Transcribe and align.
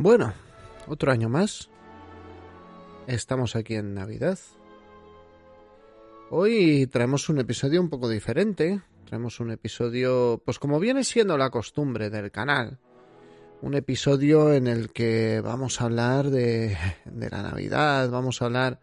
Bueno, 0.00 0.32
otro 0.86 1.10
año 1.10 1.28
más. 1.28 1.68
Estamos 3.08 3.56
aquí 3.56 3.74
en 3.74 3.94
Navidad. 3.94 4.38
Hoy 6.30 6.86
traemos 6.86 7.28
un 7.28 7.40
episodio 7.40 7.80
un 7.80 7.88
poco 7.88 8.08
diferente. 8.08 8.80
Traemos 9.06 9.40
un 9.40 9.50
episodio, 9.50 10.40
pues 10.44 10.60
como 10.60 10.78
viene 10.78 11.02
siendo 11.02 11.36
la 11.36 11.50
costumbre 11.50 12.10
del 12.10 12.30
canal. 12.30 12.78
Un 13.60 13.74
episodio 13.74 14.52
en 14.52 14.68
el 14.68 14.92
que 14.92 15.40
vamos 15.40 15.80
a 15.80 15.86
hablar 15.86 16.30
de, 16.30 16.76
de 17.04 17.28
la 17.28 17.42
Navidad, 17.42 18.08
vamos 18.08 18.40
a 18.40 18.44
hablar 18.44 18.78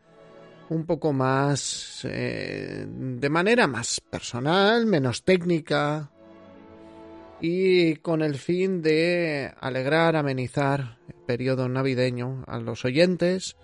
un 0.67 0.85
poco 0.85 1.13
más, 1.13 2.01
eh, 2.03 2.85
de 2.89 3.29
manera 3.29 3.67
más 3.67 4.01
personal, 4.01 4.85
menos 4.85 5.23
técnica, 5.23 6.11
y 7.41 7.95
con 7.97 8.21
el 8.21 8.35
fin 8.35 8.81
de 8.81 9.53
alegrar, 9.59 10.15
amenizar 10.15 10.97
el 11.07 11.15
periodo 11.25 11.67
navideño 11.67 12.43
a 12.47 12.59
los 12.59 12.85
oyentes 12.85 13.55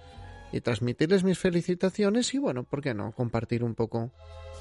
y 0.52 0.61
transmitirles 0.61 1.23
mis 1.23 1.39
felicitaciones 1.39 2.34
y 2.34 2.38
bueno, 2.38 2.63
¿por 2.63 2.81
qué 2.81 2.94
no? 2.94 3.11
Compartir 3.13 3.63
un 3.63 3.75
poco 3.75 4.11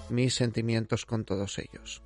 mis 0.09 0.34
sentimientos 0.34 1.06
con 1.06 1.24
todos 1.24 1.59
ellos. 1.59 2.02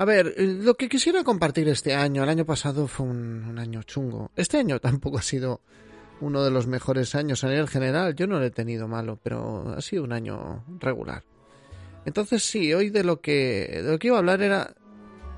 A 0.00 0.04
ver, 0.04 0.34
lo 0.38 0.74
que 0.74 0.88
quisiera 0.88 1.24
compartir 1.24 1.68
este 1.68 1.94
año, 1.94 2.22
el 2.22 2.28
año 2.28 2.46
pasado 2.46 2.86
fue 2.86 3.06
un, 3.06 3.58
año 3.58 3.82
chungo. 3.82 4.30
Este 4.36 4.58
año 4.58 4.78
tampoco 4.80 5.18
ha 5.18 5.22
sido 5.22 5.60
uno 6.20 6.44
de 6.44 6.50
los 6.50 6.66
mejores 6.68 7.14
años 7.16 7.42
a 7.42 7.48
nivel 7.48 7.68
general. 7.68 8.14
Yo 8.14 8.26
no 8.28 8.38
lo 8.38 8.44
he 8.44 8.50
tenido 8.50 8.86
malo, 8.86 9.18
pero 9.20 9.74
ha 9.76 9.80
sido 9.80 10.04
un 10.04 10.12
año 10.12 10.64
regular. 10.78 11.24
Entonces 12.04 12.42
sí, 12.42 12.72
hoy 12.72 12.90
de 12.90 13.04
lo 13.04 13.20
que, 13.20 13.80
de 13.82 13.90
lo 13.90 13.98
que 13.98 14.08
iba 14.08 14.16
a 14.16 14.20
hablar 14.20 14.42
era 14.42 14.74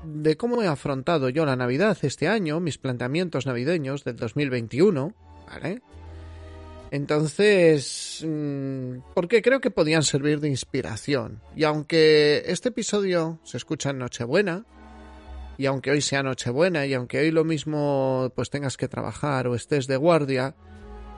de 0.03 0.37
cómo 0.37 0.61
he 0.61 0.67
afrontado 0.67 1.29
yo 1.29 1.45
la 1.45 1.55
Navidad 1.55 1.97
este 2.01 2.27
año, 2.27 2.59
mis 2.59 2.77
planteamientos 2.77 3.45
navideños 3.45 4.03
del 4.03 4.15
2021, 4.15 5.13
¿vale? 5.47 5.81
Entonces, 6.91 8.25
mm, 8.27 9.13
porque 9.13 9.41
creo 9.41 9.61
que 9.61 9.71
podían 9.71 10.03
servir 10.03 10.41
de 10.41 10.49
inspiración. 10.49 11.41
Y 11.55 11.63
aunque 11.63 12.43
este 12.45 12.69
episodio 12.69 13.39
se 13.43 13.57
escucha 13.57 13.91
en 13.91 13.99
Nochebuena, 13.99 14.65
y 15.57 15.67
aunque 15.67 15.91
hoy 15.91 16.01
sea 16.01 16.23
Nochebuena, 16.23 16.85
y 16.85 16.93
aunque 16.93 17.19
hoy 17.19 17.31
lo 17.31 17.45
mismo 17.45 18.31
pues 18.35 18.49
tengas 18.49 18.75
que 18.75 18.89
trabajar 18.89 19.47
o 19.47 19.55
estés 19.55 19.87
de 19.87 19.95
guardia, 19.95 20.55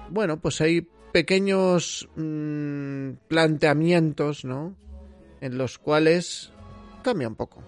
bueno, 0.09 0.39
pues 0.39 0.61
hay 0.61 0.88
pequeños 1.11 2.07
mmm, 2.16 3.11
planteamientos, 3.28 4.45
¿no? 4.45 4.75
En 5.44 5.58
los 5.58 5.77
cuales 5.77 6.53
cambia 7.03 7.27
un 7.27 7.36
poco 7.36 7.61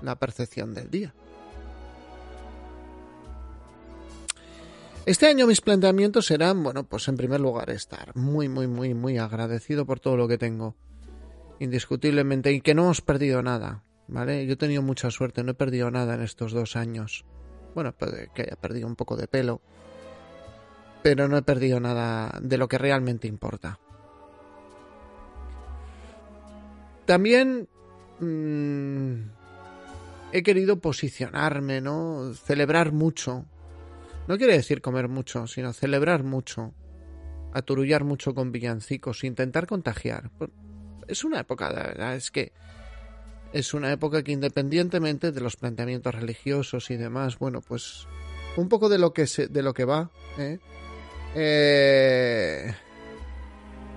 la 0.00 0.14
percepción 0.14 0.74
del 0.74 0.90
día. 0.90 1.12
Este 5.04 5.26
año 5.26 5.48
mis 5.48 5.60
planteamientos 5.60 6.26
serán, 6.26 6.62
bueno, 6.62 6.84
pues 6.84 7.08
en 7.08 7.16
primer 7.16 7.40
lugar 7.40 7.68
estar 7.70 8.14
muy, 8.14 8.48
muy, 8.48 8.68
muy, 8.68 8.94
muy 8.94 9.18
agradecido 9.18 9.84
por 9.84 9.98
todo 9.98 10.16
lo 10.16 10.28
que 10.28 10.38
tengo. 10.38 10.76
Indiscutiblemente, 11.58 12.52
y 12.52 12.60
que 12.60 12.74
no 12.74 12.84
hemos 12.84 13.00
perdido 13.00 13.42
nada, 13.42 13.82
¿vale? 14.06 14.46
Yo 14.46 14.52
he 14.52 14.56
tenido 14.56 14.80
mucha 14.80 15.10
suerte, 15.10 15.42
no 15.42 15.50
he 15.50 15.54
perdido 15.54 15.90
nada 15.90 16.14
en 16.14 16.22
estos 16.22 16.52
dos 16.52 16.76
años. 16.76 17.24
Bueno, 17.74 17.92
puede 17.92 18.30
que 18.34 18.42
haya 18.42 18.56
perdido 18.56 18.86
un 18.86 18.94
poco 18.94 19.16
de 19.16 19.26
pelo, 19.26 19.60
pero 21.02 21.26
no 21.26 21.36
he 21.36 21.42
perdido 21.42 21.80
nada 21.80 22.38
de 22.40 22.56
lo 22.56 22.68
que 22.68 22.78
realmente 22.78 23.26
importa. 23.26 23.80
También 27.06 27.68
mmm, 28.20 29.14
he 30.32 30.42
querido 30.42 30.78
posicionarme, 30.80 31.80
¿no? 31.80 32.32
Celebrar 32.34 32.92
mucho. 32.92 33.46
No 34.26 34.38
quiere 34.38 34.54
decir 34.54 34.80
comer 34.80 35.08
mucho, 35.08 35.46
sino 35.46 35.72
celebrar 35.72 36.24
mucho. 36.24 36.74
Aturullar 37.52 38.04
mucho 38.04 38.34
con 38.34 38.50
villancicos, 38.50 39.22
intentar 39.22 39.66
contagiar. 39.66 40.30
Es 41.06 41.24
una 41.24 41.40
época, 41.40 41.70
la 41.70 41.82
verdad, 41.84 42.16
es 42.16 42.30
que 42.30 42.52
es 43.52 43.74
una 43.74 43.92
época 43.92 44.24
que 44.24 44.32
independientemente 44.32 45.30
de 45.30 45.40
los 45.40 45.56
planteamientos 45.56 46.14
religiosos 46.14 46.90
y 46.90 46.96
demás, 46.96 47.38
bueno, 47.38 47.60
pues 47.60 48.08
un 48.56 48.68
poco 48.68 48.88
de 48.88 48.98
lo 48.98 49.12
que 49.12 49.28
se, 49.28 49.46
de 49.46 49.62
lo 49.62 49.72
que 49.74 49.84
va, 49.84 50.10
¿eh? 50.38 50.58
Eh, 51.36 52.74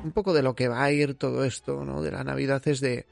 un 0.04 0.12
poco 0.12 0.34
de 0.34 0.42
lo 0.42 0.56
que 0.56 0.68
va 0.68 0.84
a 0.84 0.92
ir 0.92 1.16
todo 1.16 1.44
esto, 1.44 1.84
¿no? 1.84 2.02
De 2.02 2.12
la 2.12 2.24
Navidad 2.24 2.66
es 2.68 2.80
de, 2.82 3.06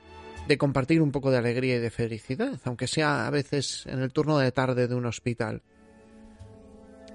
compartir 0.57 1.01
un 1.01 1.11
poco 1.11 1.31
de 1.31 1.37
alegría 1.37 1.77
y 1.77 1.79
de 1.79 1.89
felicidad, 1.89 2.59
aunque 2.65 2.87
sea 2.87 3.27
a 3.27 3.29
veces 3.29 3.85
en 3.87 3.99
el 4.01 4.11
turno 4.11 4.37
de 4.37 4.51
tarde 4.51 4.87
de 4.87 4.95
un 4.95 5.05
hospital, 5.05 5.61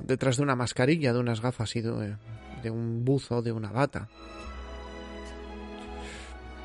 detrás 0.02 0.36
de 0.36 0.42
una 0.42 0.56
mascarilla, 0.56 1.12
de 1.12 1.20
unas 1.20 1.40
gafas 1.40 1.76
y 1.76 1.80
de, 1.80 2.70
un 2.70 3.04
buzo, 3.04 3.42
de 3.42 3.52
una 3.52 3.70
bata. 3.70 4.08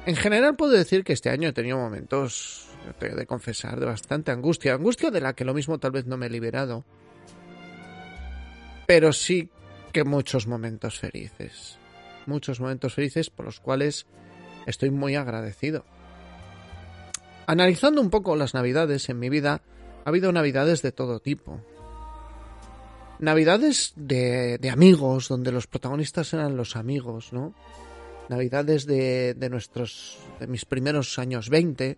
En 0.05 0.15
general 0.15 0.55
puedo 0.55 0.71
decir 0.71 1.03
que 1.03 1.13
este 1.13 1.29
año 1.29 1.49
he 1.49 1.53
tenido 1.53 1.77
momentos, 1.77 2.69
de 2.99 3.25
confesar, 3.25 3.79
de 3.79 3.85
bastante 3.85 4.31
angustia, 4.31 4.73
angustia 4.73 5.09
de 5.09 5.21
la 5.21 5.33
que 5.33 5.45
lo 5.45 5.53
mismo 5.53 5.79
tal 5.79 5.91
vez 5.91 6.05
no 6.05 6.17
me 6.17 6.27
he 6.27 6.29
liberado, 6.29 6.85
pero 8.85 9.11
sí 9.13 9.49
que 9.91 10.03
muchos 10.03 10.45
momentos 10.45 10.99
felices 10.99 11.79
muchos 12.27 12.59
momentos 12.59 12.93
felices 12.93 13.29
por 13.29 13.45
los 13.45 13.59
cuales 13.59 14.05
estoy 14.65 14.91
muy 14.91 15.15
agradecido. 15.15 15.85
Analizando 17.47 18.01
un 18.01 18.09
poco 18.09 18.35
las 18.35 18.53
navidades 18.53 19.09
en 19.09 19.19
mi 19.19 19.29
vida, 19.29 19.61
ha 20.03 20.09
habido 20.09 20.31
navidades 20.31 20.81
de 20.81 20.91
todo 20.91 21.19
tipo. 21.19 21.61
Navidades 23.19 23.93
de, 23.95 24.57
de 24.57 24.69
amigos, 24.69 25.29
donde 25.29 25.51
los 25.51 25.67
protagonistas 25.67 26.33
eran 26.33 26.57
los 26.57 26.75
amigos, 26.75 27.31
¿no? 27.31 27.53
Navidades 28.29 28.85
de, 28.85 29.35
de 29.35 29.49
nuestros, 29.49 30.17
de 30.39 30.47
mis 30.47 30.65
primeros 30.65 31.17
años 31.19 31.49
20, 31.49 31.97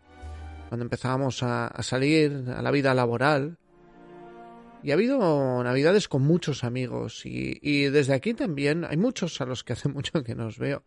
cuando 0.68 0.84
empezábamos 0.84 1.42
a, 1.44 1.68
a 1.68 1.82
salir 1.82 2.46
a 2.56 2.62
la 2.62 2.72
vida 2.72 2.94
laboral, 2.94 3.58
y 4.84 4.92
ha 4.92 4.94
habido 4.94 5.64
navidades 5.64 6.08
con 6.08 6.22
muchos 6.22 6.64
amigos 6.64 7.26
y, 7.26 7.86
desde 7.86 8.14
aquí 8.14 8.34
también 8.34 8.86
hay 8.86 8.98
muchos 8.98 9.42
a 9.42 9.46
los 9.46 9.64
que 9.64 9.74
hace 9.74 9.90
mucho 9.90 10.24
que 10.24 10.36
nos 10.36 10.58
veo. 10.58 10.84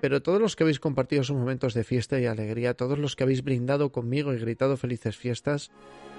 Pero 0.00 0.20
todos 0.22 0.40
los 0.40 0.56
que 0.56 0.62
habéis 0.62 0.78
compartido 0.78 1.22
esos 1.22 1.36
momentos 1.36 1.72
de 1.72 1.82
fiesta 1.82 2.20
y 2.20 2.26
alegría, 2.26 2.74
todos 2.74 2.98
los 2.98 3.16
que 3.16 3.24
habéis 3.24 3.42
brindado 3.42 3.92
conmigo 3.92 4.34
y 4.34 4.38
gritado 4.38 4.76
felices 4.76 5.16
fiestas, 5.16 5.70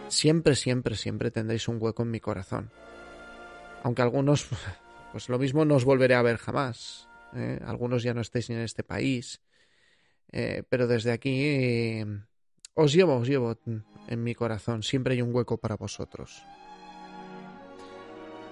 siempre, 0.08 0.56
siempre, 0.56 0.96
siempre 0.96 1.30
tendréis 1.30 1.68
un 1.68 1.78
hueco 1.80 2.02
en 2.02 2.10
mi 2.10 2.20
corazón. 2.20 2.72
Aunque 3.84 4.02
algunos, 4.02 4.48
pues 5.12 5.30
lo 5.30 5.38
mismo 5.38 5.64
no 5.64 5.76
os 5.76 5.86
volveré 5.86 6.16
a 6.16 6.24
ver 6.24 6.38
jamás. 6.38 7.08
¿eh? 7.36 7.60
Algunos 7.66 8.02
ya 8.02 8.16
no 8.16 8.22
estéis 8.22 8.50
en 8.50 8.60
este 8.60 8.84
país. 8.84 9.42
Eh, 10.32 10.64
pero 10.68 10.88
desde 10.88 11.12
aquí 11.12 11.40
eh, 11.40 12.06
os 12.74 12.94
llevo, 12.94 13.18
os 13.18 13.28
llevo 13.28 13.58
en 14.08 14.24
mi 14.24 14.34
corazón. 14.34 14.82
Siempre 14.82 15.14
hay 15.14 15.22
un 15.22 15.34
hueco 15.34 15.58
para 15.58 15.76
vosotros. 15.76 16.44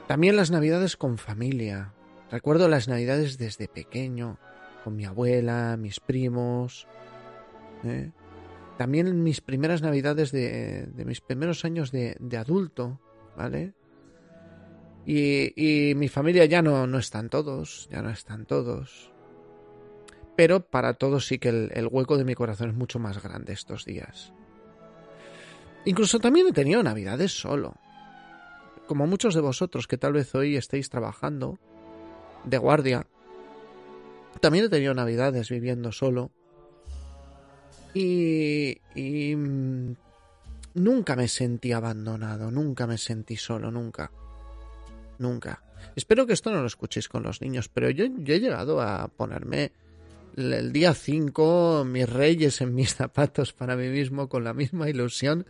También 0.07 0.35
las 0.35 0.51
navidades 0.51 0.97
con 0.97 1.17
familia. 1.17 1.93
Recuerdo 2.29 2.67
las 2.67 2.87
navidades 2.87 3.37
desde 3.37 3.67
pequeño, 3.67 4.37
con 4.83 4.95
mi 4.95 5.05
abuela, 5.05 5.77
mis 5.77 5.99
primos. 5.99 6.87
¿eh? 7.83 8.11
También 8.77 9.23
mis 9.23 9.41
primeras 9.41 9.81
navidades 9.81 10.31
de, 10.31 10.87
de 10.87 11.05
mis 11.05 11.21
primeros 11.21 11.65
años 11.65 11.91
de, 11.91 12.15
de 12.19 12.37
adulto, 12.37 12.99
¿vale? 13.35 13.73
Y, 15.07 15.53
y, 15.55 15.95
mi 15.95 16.07
familia 16.07 16.45
ya 16.45 16.61
no, 16.61 16.87
no 16.87 16.97
están 16.97 17.29
todos, 17.29 17.87
ya 17.91 18.01
no 18.01 18.09
están 18.09 18.45
todos. 18.45 19.11
Pero 20.35 20.67
para 20.67 20.95
todos 20.95 21.27
sí 21.27 21.39
que 21.39 21.49
el, 21.49 21.71
el 21.73 21.87
hueco 21.87 22.17
de 22.17 22.25
mi 22.25 22.35
corazón 22.35 22.69
es 22.69 22.75
mucho 22.75 22.99
más 22.99 23.21
grande 23.23 23.53
estos 23.53 23.85
días. 23.85 24.33
Incluso 25.85 26.19
también 26.19 26.47
he 26.47 26.51
tenido 26.51 26.81
navidades 26.83 27.31
solo 27.31 27.75
como 28.87 29.07
muchos 29.07 29.35
de 29.35 29.41
vosotros 29.41 29.87
que 29.87 29.97
tal 29.97 30.13
vez 30.13 30.33
hoy 30.35 30.55
estéis 30.55 30.89
trabajando 30.89 31.59
de 32.43 32.57
guardia, 32.57 33.07
también 34.39 34.65
he 34.65 34.69
tenido 34.69 34.93
navidades 34.93 35.49
viviendo 35.49 35.91
solo. 35.91 36.31
Y, 37.93 38.81
y 38.93 39.35
mm, 39.35 39.95
nunca 40.75 41.15
me 41.15 41.27
sentí 41.27 41.71
abandonado, 41.71 42.51
nunca 42.51 42.87
me 42.87 42.97
sentí 42.97 43.37
solo, 43.37 43.71
nunca. 43.71 44.11
Nunca. 45.17 45.63
Espero 45.95 46.25
que 46.25 46.33
esto 46.33 46.51
no 46.51 46.61
lo 46.61 46.67
escuchéis 46.67 47.07
con 47.07 47.23
los 47.23 47.41
niños, 47.41 47.69
pero 47.69 47.89
yo, 47.89 48.05
yo 48.05 48.33
he 48.33 48.39
llegado 48.39 48.81
a 48.81 49.07
ponerme 49.07 49.71
el, 50.35 50.73
día 50.73 50.93
5 50.93 51.85
mis 51.85 52.09
reyes 52.09 52.61
en 52.61 52.75
mis 52.75 52.95
zapatos 52.95 53.53
para 53.53 53.75
mí 53.75 53.87
mismo 53.87 54.27
con 54.27 54.43
la 54.43 54.53
misma 54.53 54.89
ilusión 54.89 55.45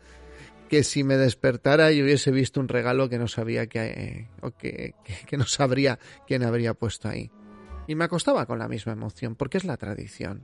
que 0.69 0.83
si 0.83 1.03
me 1.03 1.17
despertara 1.17 1.91
y 1.91 2.01
hubiese 2.01 2.31
visto 2.31 2.59
un 2.59 2.67
regalo 2.67 3.09
que 3.09 3.19
no 3.19 3.27
sabía 3.27 3.67
que, 3.67 3.85
eh, 3.85 4.29
o 4.41 4.51
que, 4.51 4.95
que, 5.03 5.13
que, 5.25 5.37
no 5.37 5.45
sabría 5.45 5.99
quién 6.27 6.43
habría 6.43 6.73
puesto 6.73 7.07
ahí. 7.07 7.31
Y 7.87 7.95
me 7.95 8.05
acostaba 8.05 8.45
con 8.45 8.59
la 8.59 8.67
misma 8.67 8.93
emoción, 8.93 9.35
porque 9.35 9.57
es 9.57 9.63
la 9.63 9.77
tradición. 9.77 10.43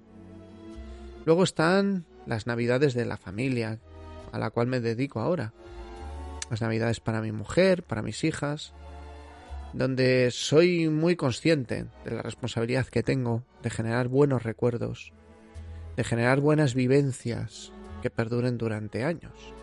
Luego 1.26 1.44
están 1.44 2.06
las 2.26 2.48
navidades 2.48 2.94
de 2.94 3.06
la 3.06 3.18
familia, 3.18 3.80
a 4.32 4.40
la 4.40 4.50
cual 4.50 4.68
me 4.68 4.80
dedico 4.80 5.20
ahora. 5.20 5.54
las 6.50 6.62
navidades 6.62 7.00
para 7.00 7.22
mi 7.22 7.32
mujer, 7.32 7.84
para 7.84 8.02
mis 8.02 8.24
hijas, 8.26 8.74
donde 9.74 10.30
soy 10.32 10.90
muy 10.90 11.16
consciente 11.16 11.86
de 12.04 12.12
la 12.12 12.22
responsabilidad 12.22 12.88
que 12.88 13.04
tengo 13.04 13.46
de 13.64 13.70
generar 13.70 14.10
buenos 14.10 14.44
recuerdos, 14.44 15.14
de 15.96 16.04
generar 16.04 16.42
buenas 16.42 16.76
vivencias 16.76 17.72
que 18.02 18.10
perduren 18.10 18.58
durante 18.58 19.06
años. 19.06 19.54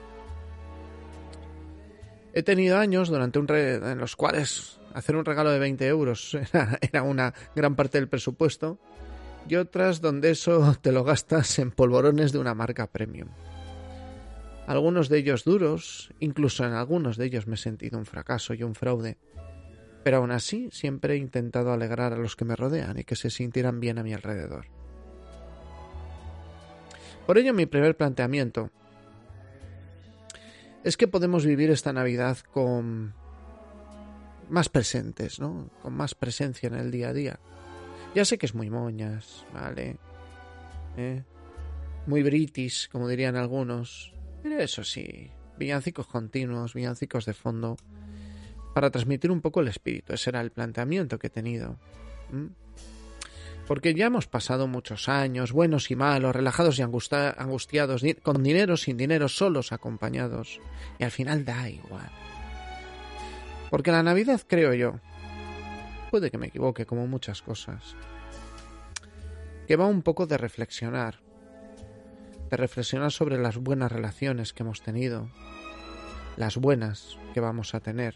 He 2.35 2.43
tenido 2.43 2.79
años 2.79 3.09
durante 3.09 3.39
un 3.39 3.49
en 3.51 3.99
los 3.99 4.17
cuales 4.17 4.81
hacer 4.95 5.17
un 5.17 5.25
regalo 5.25 5.51
de 5.51 5.59
20 5.59 5.87
euros 5.87 6.37
era, 6.81 7.03
una 7.03 7.35
gran 7.55 7.75
parte 7.77 7.99
del 7.99 8.09
presupuesto 8.09 8.79
y 9.49 9.57
otras 9.57 10.01
donde 10.01 10.31
eso 10.31 10.77
te 10.83 10.93
lo 10.93 11.05
gastas 11.05 11.59
en 11.59 11.71
polvorones 11.71 12.33
de 12.33 12.39
una 12.39 12.55
marca 12.55 12.87
premium. 12.87 13.29
Algunos 14.67 15.09
de 15.09 15.19
ellos 15.19 15.45
duros, 15.45 16.13
incluso 16.21 16.67
en 16.67 16.73
algunos 16.73 17.17
de 17.17 17.25
ellos 17.25 17.47
me 17.47 17.55
he 17.55 17.59
sentido 17.59 17.99
un 17.99 18.05
fracaso 18.05 18.53
y 18.53 18.63
un 18.63 18.75
fraude, 18.75 19.17
pero 20.05 20.19
aún 20.19 20.31
así 20.31 20.69
siempre 20.71 21.15
he 21.15 21.17
intentado 21.17 21.73
alegrar 21.73 22.13
a 22.13 22.19
los 22.19 22.37
que 22.37 22.45
me 22.45 22.55
rodean 22.55 22.99
y 22.99 23.05
que 23.05 23.17
se 23.17 23.31
sintieran 23.31 23.81
bien 23.81 23.99
a 23.99 24.03
mi 24.03 24.13
alrededor. 24.13 24.67
Por 27.27 27.39
ello 27.39 27.55
mi 27.55 27.65
primer 27.67 27.97
planteamiento 27.97 28.71
es 30.85 30.97
que 30.97 31.09
podemos 31.09 31.45
vivir 31.45 31.71
esta 31.71 31.93
Navidad 31.93 32.39
con 32.53 33.15
más 34.49 34.69
presentes, 34.69 35.41
¿no? 35.41 35.71
Con 35.83 35.95
más 35.95 36.15
presencia 36.15 36.69
en 36.69 36.75
el 36.75 36.91
día 36.91 37.11
a 37.11 37.13
día. 37.13 37.41
Ya 38.15 38.25
sé 38.25 38.39
que 38.39 38.47
es 38.47 38.55
muy 38.55 38.71
moñas, 38.71 39.45
¿vale? 39.53 39.99
¿Eh? 40.97 41.23
Muy 42.07 42.23
british, 42.23 42.89
como 42.89 43.09
dirían 43.09 43.37
algunos. 43.37 44.15
Pero 44.43 44.59
eso 44.59 44.85
sí, 44.85 45.31
villancicos 45.59 46.07
continuos, 46.07 46.75
villancicos 46.75 47.27
de 47.27 47.35
fondo, 47.35 47.77
para 48.75 48.91
transmitir 48.91 49.31
un 49.31 49.41
poco 49.41 49.61
el 49.61 49.69
espíritu. 49.69 50.15
Ese 50.15 50.31
era 50.31 50.41
el 50.41 50.51
planteamiento 50.51 51.19
que 51.19 51.27
he 51.27 51.31
tenido. 51.31 51.79
Porque 53.69 53.95
ya 53.95 54.07
hemos 54.07 54.27
pasado 54.27 54.67
muchos 54.67 55.11
años, 55.11 55.53
buenos 55.53 55.91
y 55.91 55.97
malos, 55.97 56.35
relajados 56.35 56.79
y 56.79 56.83
angustiados, 56.83 58.03
con 58.23 58.43
dinero, 58.43 58.79
sin 58.79 58.97
dinero, 58.97 59.29
solos, 59.29 59.73
acompañados. 59.73 60.59
Y 60.99 61.05
al 61.05 61.11
final 61.11 61.45
da 61.45 61.69
igual. 61.69 62.11
Porque 63.71 63.93
la 63.93 64.03
Navidad, 64.03 64.41
creo 64.47 64.73
yo, 64.73 64.95
puede 66.11 66.31
que 66.31 66.39
me 66.39 66.47
equivoque 66.47 66.87
como 66.87 67.07
muchas 67.07 67.43
cosas, 67.43 67.95
que 69.67 69.77
va 69.77 69.85
un 69.85 70.01
poco 70.01 70.27
de 70.27 70.39
reflexionar, 70.39 71.21
de 72.49 72.57
reflexionar 72.57 73.13
sobre 73.13 73.37
las 73.37 73.59
buenas 73.59 73.93
relaciones 73.93 74.55
que 74.55 74.63
hemos 74.63 74.81
tenido, 74.81 75.29
las 76.39 76.57
buenas 76.57 77.19
que 77.35 77.41
vamos 77.41 77.75
a 77.75 77.81
tener, 77.81 78.15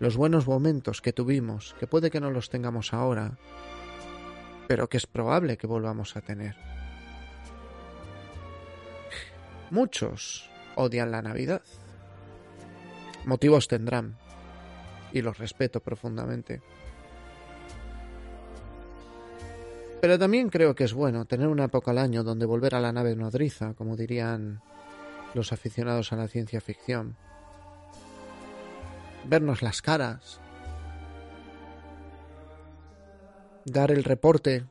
los 0.00 0.16
buenos 0.16 0.46
momentos 0.46 1.00
que 1.00 1.14
tuvimos, 1.14 1.74
que 1.80 1.86
puede 1.86 2.10
que 2.10 2.20
no 2.20 2.30
los 2.30 2.50
tengamos 2.50 2.92
ahora, 2.92 3.38
pero 4.70 4.88
que 4.88 4.98
es 4.98 5.06
probable 5.08 5.56
que 5.56 5.66
volvamos 5.66 6.16
a 6.16 6.20
tener. 6.20 6.54
Muchos 9.70 10.48
odian 10.76 11.10
la 11.10 11.22
Navidad. 11.22 11.62
Motivos 13.24 13.66
tendrán, 13.66 14.16
y 15.12 15.22
los 15.22 15.38
respeto 15.38 15.80
profundamente. 15.80 16.62
Pero 20.00 20.20
también 20.20 20.50
creo 20.50 20.76
que 20.76 20.84
es 20.84 20.92
bueno 20.94 21.24
tener 21.24 21.48
una 21.48 21.64
época 21.64 21.90
al 21.90 21.98
año 21.98 22.22
donde 22.22 22.46
volver 22.46 22.76
a 22.76 22.80
la 22.80 22.92
nave 22.92 23.16
nodriza, 23.16 23.74
como 23.74 23.96
dirían 23.96 24.62
los 25.34 25.52
aficionados 25.52 26.12
a 26.12 26.16
la 26.16 26.28
ciencia 26.28 26.60
ficción. 26.60 27.16
Vernos 29.24 29.62
las 29.62 29.82
caras, 29.82 30.40
dar 33.64 33.90
el 33.90 34.04
reporte 34.04 34.64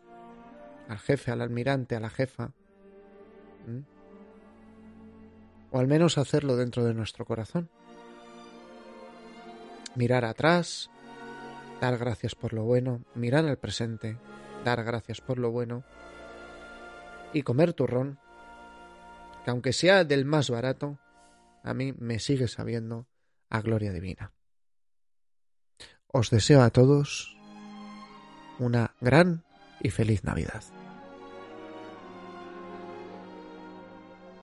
al 0.88 1.00
jefe, 1.00 1.32
al 1.32 1.42
almirante, 1.42 1.96
a 1.96 2.00
la 2.00 2.10
jefa. 2.10 2.52
O 5.72 5.80
al 5.80 5.88
menos 5.88 6.18
hacerlo 6.18 6.56
dentro 6.56 6.84
de 6.84 6.94
nuestro 6.94 7.26
corazón. 7.26 7.70
Mirar 9.96 10.26
atrás, 10.26 10.90
dar 11.80 11.98
gracias 11.98 12.36
por 12.36 12.54
lo 12.54 12.64
bueno, 12.64 13.04
mirar 13.16 13.46
al 13.46 13.58
presente, 13.58 14.18
dar 14.66 14.84
gracias 14.84 15.22
por 15.22 15.38
lo 15.38 15.52
bueno 15.52 15.84
y 17.34 17.44
comer 17.44 17.74
turrón, 17.74 18.20
que 19.44 19.52
aunque 19.52 19.74
sea 19.74 20.04
del 20.04 20.26
más 20.26 20.50
barato, 20.50 21.00
a 21.64 21.74
mí 21.74 21.94
me 21.98 22.20
sigue 22.20 22.48
sabiendo 22.48 23.08
a 23.50 23.62
gloria 23.62 23.92
divina. 23.92 24.34
Os 26.08 26.30
deseo 26.32 26.64
a 26.64 26.72
todos 26.72 27.39
una 28.60 28.92
gran 29.02 29.44
y 29.82 29.90
feliz 29.90 30.24
Navidad. 30.24 30.64